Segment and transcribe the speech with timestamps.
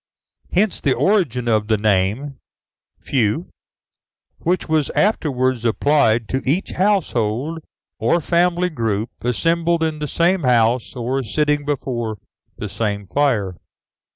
[0.51, 2.39] Hence the origin of the name,
[3.01, 3.51] feu,
[4.39, 7.59] which was afterwards applied to each household
[7.99, 12.17] or family group assembled in the same house or sitting before
[12.57, 13.57] the same fire.